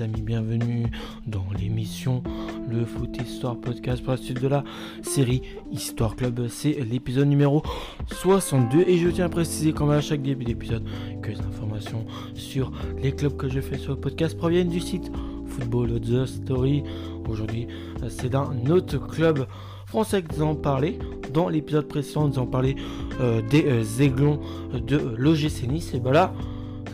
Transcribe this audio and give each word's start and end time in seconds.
amis, 0.00 0.20
bienvenue 0.20 0.86
dans 1.26 1.44
l'émission 1.58 2.22
Le 2.68 2.84
Foot 2.84 3.16
Histoire 3.22 3.56
Podcast 3.56 4.02
pour 4.02 4.12
la 4.12 4.16
suite 4.16 4.40
de 4.40 4.48
la 4.48 4.64
série 5.02 5.42
Histoire 5.70 6.16
Club. 6.16 6.48
C'est 6.48 6.72
l'épisode 6.72 7.28
numéro 7.28 7.62
62 8.10 8.84
et 8.86 8.98
je 8.98 9.08
tiens 9.08 9.26
à 9.26 9.28
préciser 9.28 9.72
comme 9.72 9.90
à 9.90 10.00
chaque 10.00 10.22
début 10.22 10.44
d'épisode 10.44 10.84
que 11.22 11.30
les 11.30 11.40
informations 11.40 12.04
sur 12.34 12.72
les 13.02 13.12
clubs 13.12 13.36
que 13.36 13.48
je 13.48 13.60
fais 13.60 13.78
sur 13.78 13.92
le 13.92 14.00
podcast 14.00 14.36
proviennent 14.36 14.68
du 14.68 14.80
site 14.80 15.10
Football 15.46 16.00
The 16.00 16.26
Story. 16.26 16.82
Aujourd'hui, 17.28 17.68
c'est 18.08 18.30
d'un 18.30 18.54
autre 18.68 18.98
club 18.98 19.46
français 19.86 20.22
que 20.22 20.34
nous 20.34 20.42
allons 20.42 20.56
parler. 20.56 20.98
Dans 21.32 21.48
l'épisode 21.48 21.88
précédent, 21.88 22.28
nous 22.28 22.36
avons 22.38 22.46
parlé 22.46 22.76
euh, 23.20 23.40
des 23.42 23.64
euh, 23.66 24.02
aiglons 24.02 24.40
de 24.74 24.96
l'OGC 25.16 25.68
Nice. 25.68 25.94
Et 25.94 26.00
ben 26.00 26.12
là, 26.12 26.32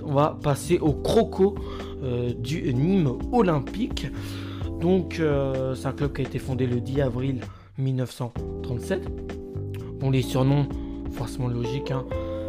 on 0.04 0.12
va 0.12 0.38
passer 0.42 0.78
au 0.78 0.92
croco 0.92 1.54
euh, 2.02 2.32
du 2.32 2.72
Nîmes 2.74 3.18
Olympique. 3.32 4.06
Donc, 4.80 5.18
euh, 5.20 5.74
c'est 5.74 5.86
un 5.86 5.92
club 5.92 6.12
qui 6.12 6.22
a 6.22 6.24
été 6.24 6.38
fondé 6.38 6.66
le 6.66 6.80
10 6.80 7.02
avril 7.02 7.40
1937. 7.78 9.08
Bon, 10.00 10.10
les 10.10 10.22
surnoms, 10.22 10.66
forcément 11.12 11.48
logiques, 11.48 11.92
hein, 11.92 12.04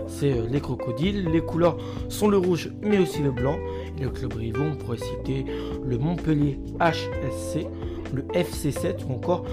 c'est 0.08 0.34
euh, 0.34 0.48
les 0.50 0.60
crocodiles. 0.60 1.30
Les 1.30 1.42
couleurs 1.42 1.78
sont 2.10 2.30
le 2.30 2.38
rouge, 2.38 2.72
mais 2.82 2.98
aussi 2.98 3.22
le 3.22 3.32
blanc. 3.32 3.58
Le 4.02 4.10
club 4.10 4.34
rivaux, 4.34 4.64
on 4.64 4.76
pourrait 4.76 4.98
citer 4.98 5.46
le 5.86 5.98
Montpellier 5.98 6.60
HSC, 6.80 7.68
le 8.14 8.24
FC7 8.34 9.06
ou 9.08 9.14
encore 9.14 9.46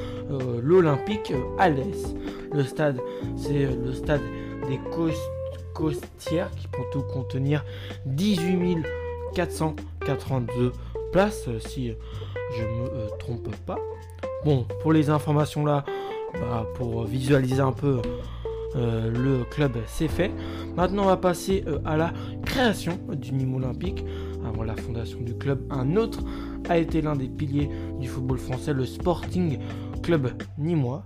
l'Olympique 0.63 1.33
Alès. 1.59 2.15
Le 2.53 2.63
stade, 2.65 3.01
c'est 3.37 3.67
le 3.67 3.93
stade 3.93 4.23
des 4.69 4.79
Côtes 4.91 5.13
qui 5.89 6.69
peut 6.69 6.83
tout 6.93 7.03
contenir 7.03 7.65
18 8.07 8.85
482 9.35 10.73
places 11.13 11.45
euh, 11.49 11.59
si 11.59 11.93
je 12.57 12.63
me 12.63 12.89
euh, 12.89 13.09
trompe 13.19 13.55
pas. 13.67 13.79
Bon, 14.45 14.67
pour 14.81 14.93
les 14.93 15.11
informations 15.11 15.65
là, 15.65 15.85
bah, 16.35 16.67
pour 16.75 17.05
visualiser 17.05 17.61
un 17.61 17.73
peu 17.73 18.01
euh, 18.77 19.11
le 19.11 19.45
club, 19.45 19.73
c'est 19.87 20.09
fait. 20.09 20.31
Maintenant, 20.77 21.05
on 21.05 21.07
va 21.07 21.17
passer 21.17 21.65
à 21.85 21.97
la 21.97 22.13
création 22.45 22.99
du 23.13 23.33
Nîmes 23.33 23.55
Olympique. 23.55 24.05
Avant 24.47 24.63
la 24.63 24.75
fondation 24.75 25.21
du 25.21 25.37
club, 25.37 25.61
un 25.71 25.97
autre 25.97 26.21
a 26.69 26.79
été 26.79 27.03
l'un 27.03 27.15
des 27.15 27.29
piliers 27.29 27.69
du 27.99 28.09
football 28.09 28.39
français, 28.39 28.73
le 28.73 28.87
Sporting 28.87 29.59
Club 30.11 30.33
Nîmois. 30.59 31.05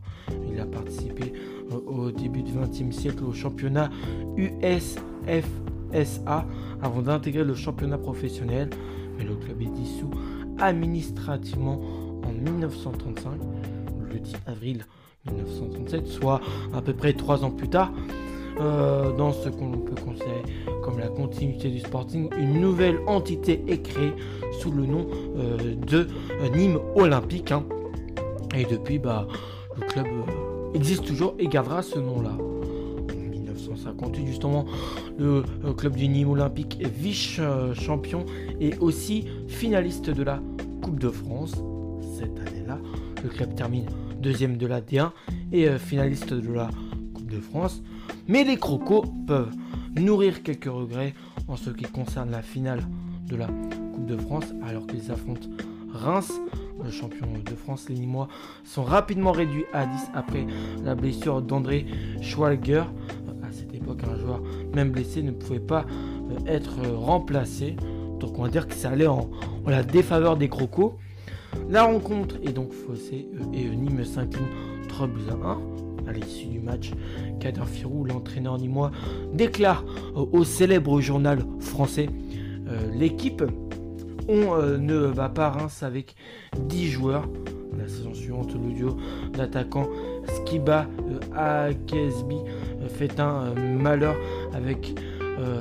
Il 0.50 0.58
a 0.58 0.64
participé 0.64 1.34
au 1.86 2.10
début 2.10 2.42
du 2.42 2.52
XXe 2.52 2.97
siècle 2.97 3.22
au 3.24 3.34
championnat 3.34 3.91
USFSA 4.38 5.44
avant 6.80 7.02
d'intégrer 7.02 7.44
le 7.44 7.55
championnat 7.55 7.98
professionnel. 7.98 8.70
Mais 9.19 9.25
le 9.25 9.34
club 9.34 9.60
est 9.60 9.70
dissous 9.78 10.08
administrativement 10.58 11.82
en 12.25 12.32
1935, 12.50 13.32
le 14.10 14.19
10 14.19 14.36
avril 14.47 14.86
1937, 15.27 16.06
soit 16.06 16.41
à 16.72 16.80
peu 16.80 16.94
près 16.94 17.12
trois 17.12 17.44
ans 17.44 17.50
plus 17.50 17.69
tard. 17.69 17.92
Euh, 18.58 19.12
dans 19.14 19.32
ce 19.34 19.50
qu'on 19.50 19.72
peut 19.72 20.00
considérer 20.02 20.44
comme 20.82 20.98
la 20.98 21.08
continuité 21.08 21.69
du 21.69 21.80
Sporting, 21.80 22.30
une 22.38 22.58
nouvelle 22.58 23.00
entité 23.06 23.62
est 23.69 23.82
créée 23.82 24.14
sous 24.60 24.70
le 24.70 24.86
nom 24.86 25.06
euh, 25.36 25.75
de 25.75 26.08
Nîmes 26.56 26.78
Olympique. 26.94 27.52
Hein. 27.52 27.64
Et 28.56 28.64
depuis, 28.64 28.98
bah, 28.98 29.27
le 29.77 29.86
club 29.86 30.06
euh, 30.06 30.74
existe 30.74 31.05
toujours 31.05 31.34
et 31.38 31.48
gardera 31.48 31.83
ce 31.83 31.98
nom-là. 31.98 32.30
En 32.30 33.16
1958, 33.16 34.27
justement, 34.27 34.64
le 35.19 35.42
club 35.77 35.97
du 35.97 36.08
Nîmes 36.08 36.30
Olympique 36.30 36.78
est 36.80 36.88
vice-champion 36.88 38.25
et 38.60 38.77
aussi 38.78 39.27
finaliste 39.48 40.10
de 40.10 40.22
la 40.22 40.41
Coupe 40.82 41.00
de 41.00 41.10
France. 41.10 41.55
Cette 42.19 42.38
année-là, 42.38 42.78
le 43.22 43.28
club 43.28 43.54
termine 43.54 43.87
deuxième 44.20 44.56
de 44.56 44.66
la 44.66 44.81
D1 44.81 45.10
et 45.53 45.69
euh, 45.69 45.78
finaliste 45.78 46.32
de 46.32 46.53
la 46.53 46.69
Coupe 47.15 47.31
de 47.31 47.41
France. 47.41 47.82
Mais 48.28 48.44
les 48.44 48.56
crocos 48.56 49.04
peuvent 49.26 49.53
nourrir 49.97 50.42
quelques 50.42 50.65
regrets 50.65 51.15
en 51.48 51.56
ce 51.56 51.71
qui 51.71 51.84
concerne 51.84 52.31
la 52.31 52.42
finale 52.42 52.81
de 53.26 53.36
la 53.36 53.47
Coupe 53.47 54.06
de 54.06 54.16
France 54.16 54.47
alors 54.65 54.86
qu'ils 54.86 55.10
affrontent 55.10 55.48
Reims 55.92 56.32
le 56.82 56.90
champion 56.90 57.26
de 57.44 57.54
France, 57.54 57.88
les 57.88 57.94
Nîmois 57.94 58.28
sont 58.64 58.82
rapidement 58.82 59.32
réduits 59.32 59.64
à 59.72 59.86
10 59.86 60.10
après 60.14 60.46
la 60.84 60.94
blessure 60.94 61.42
d'André 61.42 61.86
Schwalger. 62.20 62.84
À 63.42 63.52
cette 63.52 63.74
époque, 63.74 64.00
un 64.10 64.18
joueur 64.18 64.42
même 64.74 64.90
blessé 64.90 65.22
ne 65.22 65.30
pouvait 65.30 65.60
pas 65.60 65.84
euh, 66.30 66.38
être 66.46 66.80
remplacé. 66.88 67.76
Donc 68.18 68.38
on 68.38 68.42
va 68.42 68.48
dire 68.48 68.66
que 68.66 68.74
ça 68.74 68.90
allait 68.90 69.06
en, 69.06 69.28
la 69.66 69.82
défaveur 69.82 70.36
des 70.36 70.48
crocos. 70.48 70.94
La 71.68 71.84
rencontre 71.84 72.36
est 72.42 72.52
donc 72.52 72.72
faussée 72.72 73.28
euh, 73.34 73.52
et 73.52 73.64
Nîmes 73.64 74.04
s'incline 74.04 74.46
3 74.88 75.06
buts 75.06 75.20
à 75.30 75.46
1. 75.48 75.58
À 76.06 76.12
l'issue 76.12 76.46
du 76.46 76.60
match, 76.60 76.91
Kader 77.41 77.64
Firou, 77.64 78.04
l'entraîneur 78.04 78.58
nîmois, 78.58 78.91
déclare 79.32 79.84
au 80.14 80.44
célèbre 80.44 81.00
journal 81.00 81.38
français 81.60 82.10
euh, 82.68 82.91
L'équipe 82.94 83.42
on 84.28 84.54
euh, 84.54 84.78
ne 84.78 84.96
va 84.96 85.28
pas 85.28 85.50
Reims 85.50 85.82
avec 85.82 86.14
10 86.56 86.90
joueurs. 86.90 87.24
La 87.78 87.88
saison 87.88 88.14
suivante, 88.14 88.52
le 88.54 88.72
duo 88.72 88.96
d'attaquants 89.32 89.88
Skiba 90.28 90.86
euh, 91.08 91.66
Akesbi 91.68 92.36
euh, 92.80 92.88
fait 92.88 93.18
un 93.20 93.54
malheur 93.54 94.16
avec 94.52 94.94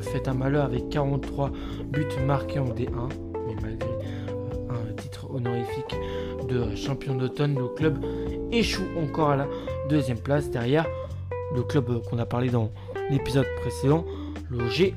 fait 0.02 0.28
un 0.28 0.36
malheur 0.36 0.66
avec 0.66 0.88
43 0.90 1.52
buts 1.92 2.06
marqués 2.28 2.60
en 2.60 2.68
D1. 2.68 3.10
Mais 3.48 3.56
malgré 3.62 3.90
un 4.70 4.94
titre 4.94 5.28
honorifique 5.34 5.96
de 6.48 6.76
champion 6.76 7.16
d'automne, 7.16 7.56
le 7.56 7.68
club 7.70 7.98
échoue 8.52 8.84
encore 9.02 9.32
à 9.32 9.36
la 9.36 9.48
deuxième 9.90 10.20
place 10.20 10.52
derrière 10.52 10.86
le 11.56 11.64
club 11.64 12.04
qu'on 12.08 12.20
a 12.20 12.26
parlé 12.26 12.50
dans 12.50 12.70
l'épisode 13.10 13.48
précédent, 13.62 14.06
le 14.52 14.68
G 14.70 14.94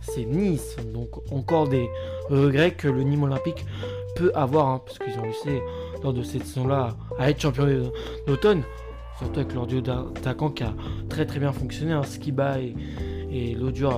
c'est 0.00 0.24
Nice. 0.24 0.76
Donc 0.92 1.08
encore 1.32 1.68
des 1.68 1.88
regrets 2.28 2.72
que 2.72 2.88
le 2.88 3.02
Nîmes 3.02 3.24
Olympique 3.24 3.64
peut 4.16 4.32
avoir, 4.34 4.68
hein, 4.68 4.82
parce 4.84 4.98
qu'ils 4.98 5.18
ont 5.18 5.22
réussi 5.22 5.60
lors 6.02 6.12
de 6.12 6.22
cette 6.22 6.46
saison-là 6.46 6.96
à 7.18 7.30
être 7.30 7.40
champion 7.40 7.66
d'automne. 8.26 8.62
Surtout 9.18 9.40
avec 9.40 9.52
leur 9.52 9.66
duo 9.66 9.80
d'attaquants 9.80 10.50
qui 10.50 10.62
a 10.62 10.72
très 11.08 11.26
très 11.26 11.40
bien 11.40 11.52
fonctionné, 11.52 11.92
hein, 11.92 12.04
Skiba 12.04 12.60
et, 12.60 12.74
et 13.32 13.54
l'audio 13.54 13.90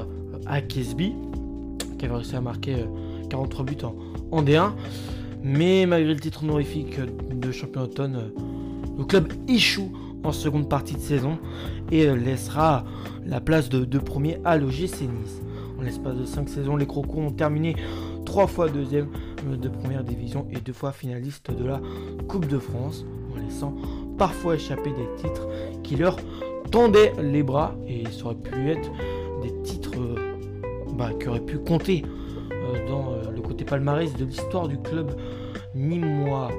Akesby, 0.47 1.15
qui 1.99 2.05
avait 2.07 2.15
réussi 2.15 2.37
à 2.37 2.41
marquer 2.41 2.77
43 3.29 3.61
euh, 3.61 3.69
buts 3.69 3.77
en, 4.33 4.43
D1. 4.43 4.73
Mais 5.43 5.87
malgré 5.87 6.15
le 6.15 6.21
titre 6.21 6.43
honorifique 6.43 6.99
de 7.31 7.53
champion 7.53 7.83
d'automne, 7.83 8.17
euh, 8.17 8.41
le 8.99 9.05
club 9.05 9.33
échoue 9.49 9.93
en 10.23 10.33
seconde 10.33 10.69
partie 10.69 10.95
de 10.95 11.01
saison 11.01 11.39
et 11.91 12.07
euh, 12.07 12.15
laissera 12.15 12.85
la 13.25 13.41
place 13.41 13.69
de, 13.69 13.85
de 13.85 13.99
premier 13.99 14.39
à 14.45 14.57
l'OGC 14.57 15.03
Nice. 15.03 15.41
En 15.81 15.83
l'espace 15.83 16.15
de 16.15 16.25
5 16.27 16.49
saisons, 16.51 16.77
les 16.77 16.87
Crocos 16.87 17.21
ont 17.21 17.31
terminé 17.31 17.75
3 18.27 18.47
fois 18.49 18.69
deuxième 18.69 19.09
de 19.51 19.69
première 19.71 20.05
division 20.05 20.47
et 20.53 20.61
2 20.61 20.75
fois 20.75 20.93
finaliste 20.93 21.51
de 21.51 21.65
la 21.65 21.81
Coupe 22.29 22.47
de 22.47 22.59
France, 22.59 23.07
en 23.33 23.37
laissant 23.43 23.75
parfois 24.19 24.57
échapper 24.57 24.91
des 24.91 25.09
titres 25.17 25.49
qui 25.83 25.97
leur 25.97 26.19
tendaient 26.71 27.15
les 27.19 27.43
bras 27.43 27.75
et 27.89 28.05
ça 28.11 28.27
aurait 28.27 28.35
pu 28.35 28.69
être 28.69 28.91
des 29.43 29.55
titres 29.63 29.99
euh, 29.99 30.17
bah, 30.99 31.13
qui 31.19 31.29
auraient 31.29 31.41
pu 31.41 31.59
compter 31.59 32.05
euh, 32.53 32.87
dans 32.87 33.13
euh, 33.13 33.31
le 33.35 33.41
côté 33.41 33.65
palmarès 33.65 34.15
de 34.15 34.27
l'histoire 34.27 34.69
du 34.69 34.77
club 34.77 35.17
nîmois. 35.75 36.51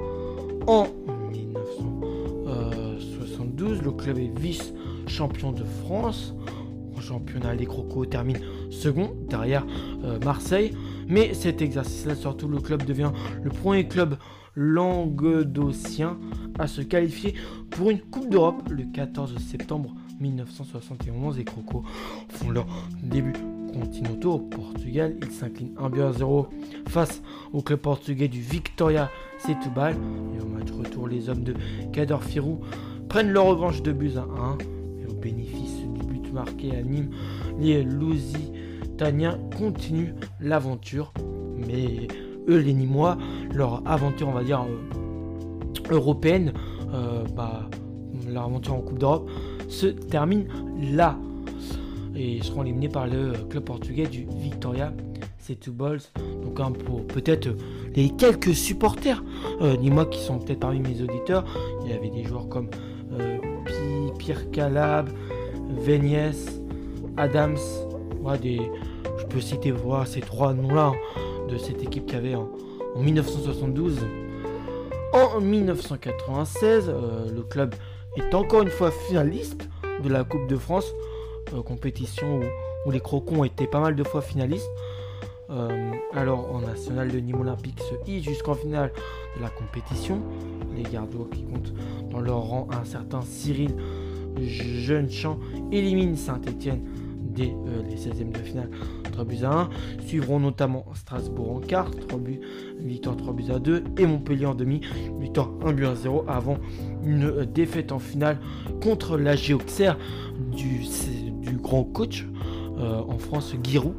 En 0.66 0.88
1972, 1.30 3.82
le 3.82 3.92
club 3.92 4.18
est 4.18 4.36
vice-champion 4.36 5.52
de 5.52 5.62
France 5.84 6.34
championnat, 7.02 7.54
les 7.54 7.66
Crocos 7.66 8.06
terminent 8.06 8.40
second 8.72 9.14
derrière 9.28 9.64
euh, 10.04 10.18
Marseille. 10.24 10.72
Mais 11.08 11.34
cet 11.34 11.62
exercice-là, 11.62 12.14
surtout, 12.14 12.48
le 12.48 12.58
club 12.58 12.84
devient 12.84 13.12
le 13.42 13.50
premier 13.50 13.86
club 13.86 14.16
languedocien 14.54 16.18
à 16.58 16.66
se 16.66 16.82
qualifier 16.82 17.34
pour 17.70 17.90
une 17.90 18.00
Coupe 18.00 18.28
d'Europe 18.28 18.68
le 18.70 18.84
14 18.92 19.36
septembre 19.38 19.94
1971. 20.20 21.38
Les 21.38 21.44
Crocos 21.44 21.84
font 22.28 22.50
leur 22.50 22.66
début 23.02 23.32
continental 23.72 24.26
au 24.26 24.38
Portugal. 24.38 25.16
Ils 25.22 25.30
s'inclinent 25.30 25.74
1 25.78 26.00
à 26.00 26.12
0 26.12 26.48
face 26.88 27.22
au 27.52 27.62
club 27.62 27.80
portugais 27.80 28.28
du 28.28 28.40
Victoria 28.40 29.10
Setúbal. 29.38 29.96
Et 30.36 30.42
au 30.42 30.46
match 30.46 30.70
retour, 30.70 31.08
les 31.08 31.28
hommes 31.28 31.44
de 31.44 31.54
Kader 31.92 32.18
Firou 32.20 32.60
prennent 33.08 33.30
leur 33.30 33.46
revanche 33.46 33.82
de 33.82 33.92
buts 33.92 34.12
à 34.16 34.22
1. 34.22 34.58
Et 35.02 35.06
au 35.10 35.14
bénéfice 35.14 35.82
marqué 36.32 36.74
à 36.76 36.82
Nîmes, 36.82 37.10
les 37.60 37.84
Lusitaniens 39.02 39.38
continuent 39.58 40.14
l'aventure. 40.40 41.12
Mais 41.56 42.06
eux, 42.48 42.58
les 42.58 42.72
Nîmois, 42.72 43.18
leur 43.52 43.82
aventure, 43.84 44.28
on 44.28 44.32
va 44.32 44.44
dire, 44.44 44.62
euh, 44.62 45.94
européenne, 45.94 46.52
euh, 46.94 47.24
bah, 47.34 47.68
leur 48.28 48.44
aventure 48.44 48.74
en 48.74 48.80
Coupe 48.80 48.98
d'Europe, 48.98 49.28
se 49.68 49.86
termine 49.86 50.46
là. 50.94 51.18
Et 52.14 52.42
seront 52.42 52.62
éliminés 52.62 52.88
par 52.88 53.06
le 53.08 53.32
club 53.50 53.64
portugais 53.64 54.06
du 54.06 54.26
Victoria 54.38 54.92
Setúbal. 55.38 55.98
Donc 56.44 56.60
hein, 56.60 56.70
pour 56.84 57.04
peut-être 57.04 57.48
les 57.96 58.10
quelques 58.10 58.54
supporters, 58.54 59.24
ni 59.80 59.90
moi 59.90 60.04
qui 60.06 60.20
sont 60.20 60.38
peut-être 60.38 60.60
parmi 60.60 60.80
mes 60.80 61.00
auditeurs, 61.02 61.44
il 61.84 61.90
y 61.90 61.94
avait 61.94 62.10
des 62.10 62.24
joueurs 62.24 62.48
comme 62.48 62.68
Pierre 64.18 64.50
Calab, 64.50 65.08
Véniès, 65.70 66.60
Adams, 67.16 67.56
des, 68.40 68.60
citer 69.40 69.70
voir 69.70 70.06
ces 70.06 70.20
trois 70.20 70.54
noms-là 70.54 70.92
de 71.48 71.58
cette 71.58 71.82
équipe 71.82 72.06
qu'il 72.06 72.14
y 72.14 72.18
avait 72.18 72.34
en, 72.34 72.48
1972. 72.96 74.06
En 75.12 75.40
1996, 75.40 76.88
euh, 76.88 77.30
le 77.34 77.42
club 77.42 77.74
est 78.16 78.34
encore 78.34 78.62
une 78.62 78.70
fois 78.70 78.90
finaliste 78.90 79.68
de 80.02 80.08
la 80.08 80.24
Coupe 80.24 80.46
de 80.46 80.56
France, 80.56 80.92
euh, 81.54 81.62
compétition 81.62 82.40
où, 82.86 82.90
les 82.90 83.00
Crocons 83.00 83.44
étaient 83.44 83.66
pas 83.66 83.80
mal 83.80 83.94
de 83.94 84.04
fois 84.04 84.20
finalistes. 84.22 84.70
Euh, 85.50 85.92
alors 86.14 86.54
en 86.54 86.60
national, 86.60 87.10
le 87.10 87.20
Nîmes 87.20 87.40
Olympique 87.40 87.80
se 87.80 88.10
hisse 88.10 88.24
jusqu'en 88.24 88.54
finale 88.54 88.92
de 89.36 89.42
la 89.42 89.50
compétition. 89.50 90.20
Les 90.74 90.82
gardois 90.82 91.28
qui 91.32 91.44
comptent 91.44 91.72
dans 92.10 92.20
leur 92.20 92.40
rang 92.40 92.68
un 92.72 92.84
certain 92.84 93.20
Cyril 93.22 93.74
Jeune-Champ 94.40 95.38
élimine 95.70 96.16
Saint-Etienne 96.16 96.82
dès 97.34 97.54
euh, 97.66 97.82
les 97.88 97.96
16e 97.96 98.30
de 98.30 98.38
finale 98.38 98.70
3 99.12 99.24
buts 99.24 99.44
à 99.44 99.52
1. 99.62 99.70
Suivront 100.06 100.40
notamment 100.40 100.86
Strasbourg 100.94 101.56
en 101.56 101.60
quart, 101.60 101.90
3 101.90 102.18
buts, 102.18 102.40
victoire 102.78 103.16
3 103.16 103.32
buts 103.32 103.50
à 103.54 103.58
2 103.58 103.84
et 103.98 104.06
Montpellier 104.06 104.46
en 104.46 104.54
demi, 104.54 104.80
victoire 105.20 105.50
1 105.64 105.72
but 105.72 105.86
à 105.86 105.94
0 105.94 106.24
avant 106.28 106.58
une 107.04 107.24
euh, 107.24 107.44
défaite 107.44 107.92
en 107.92 107.98
finale 107.98 108.38
contre 108.82 109.16
la 109.18 109.34
du, 109.36 110.84
du 111.40 111.56
grand 111.56 111.84
coach 111.84 112.26
euh, 112.78 113.00
en 113.08 113.18
France, 113.18 113.54
Giroud. 113.62 113.94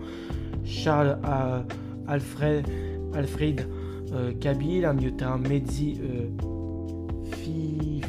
Charles 0.63 1.17
euh, 1.25 1.61
Alfred, 2.07 2.65
Alfred 3.13 3.67
euh, 4.13 4.33
Kabil, 4.39 4.85
un 4.85 4.93
milieu 4.93 5.11
de 5.11 5.17
terrain 5.17 5.41
euh, 5.41 6.27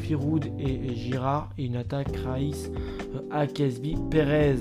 Firoud 0.01 0.45
et, 0.59 0.95
Girard, 0.95 1.49
et 1.57 1.65
une 1.65 1.75
attaque 1.75 2.15
Raïs, 2.17 2.71
Akesbi, 3.31 3.95
Perez. 4.09 4.55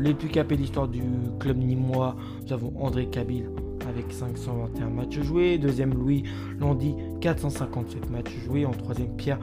les 0.00 0.14
plus 0.14 0.28
capés 0.28 0.56
de 0.56 0.62
l'histoire 0.62 0.88
du 0.88 1.02
club 1.38 1.58
nîmois, 1.58 2.16
nous 2.42 2.52
avons 2.52 2.72
André 2.80 3.06
Kabil 3.06 3.48
avec 3.88 4.12
521 4.12 4.90
matchs 4.90 5.20
joués. 5.20 5.58
Deuxième, 5.58 5.94
Louis 5.94 6.24
Landy, 6.60 6.94
457 7.20 8.10
matchs 8.10 8.36
joués. 8.44 8.66
En 8.66 8.72
troisième, 8.72 9.16
Pierre 9.16 9.38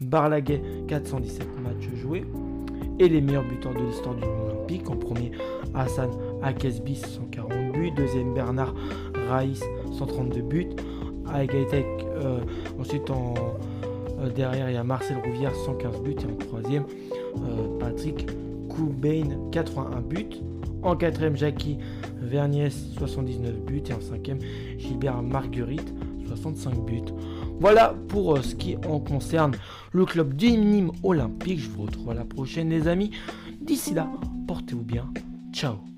Barlaguet, 0.00 0.62
417 0.86 1.46
matchs 1.60 1.88
joués. 2.00 2.24
Et 2.98 3.08
les 3.08 3.20
meilleurs 3.20 3.44
buteurs 3.44 3.74
de 3.74 3.80
l'histoire 3.80 4.14
du 4.14 4.24
Olympique. 4.24 4.88
En 4.88 4.96
premier, 4.96 5.32
Hassan 5.74 6.10
Akesbi, 6.42 6.96
140 6.96 7.72
buts. 7.72 7.90
Deuxième, 7.96 8.34
Bernard 8.34 8.74
Raïs, 9.28 9.62
132 9.92 10.42
buts. 10.42 10.68
À 11.26 11.40
euh, 11.40 12.40
ensuite 12.80 13.10
en, 13.10 13.34
euh, 14.20 14.30
derrière, 14.30 14.70
il 14.70 14.74
y 14.74 14.78
a 14.78 14.84
Marcel 14.84 15.18
Rouvière, 15.18 15.54
115 15.54 16.00
buts. 16.00 16.16
Et 16.22 16.24
en 16.24 16.36
troisième, 16.36 16.84
euh, 17.42 17.78
Patrick 17.78 18.26
Coubain, 18.68 19.50
81 19.52 20.00
buts. 20.00 20.26
En 20.82 20.96
quatrième, 20.96 21.36
Jackie 21.36 21.78
Verniès, 22.20 22.74
79 22.98 23.60
buts. 23.60 23.82
Et 23.88 23.92
en 23.92 24.00
cinquième, 24.00 24.38
Gilbert 24.78 25.22
Marguerite, 25.22 25.92
65 26.26 26.84
buts. 26.84 27.02
Voilà 27.60 27.94
pour 28.08 28.36
euh, 28.36 28.42
ce 28.42 28.54
qui 28.54 28.76
en 28.88 29.00
concerne 29.00 29.52
le 29.92 30.04
club 30.04 30.34
du 30.34 30.52
Nîmes 30.52 30.92
Olympique. 31.02 31.58
Je 31.58 31.68
vous 31.68 31.82
retrouve 31.82 32.10
à 32.10 32.14
la 32.14 32.24
prochaine 32.24 32.70
les 32.70 32.86
amis. 32.86 33.10
D'ici 33.60 33.94
là, 33.94 34.08
portez-vous 34.46 34.84
bien. 34.84 35.06
Ciao 35.52 35.97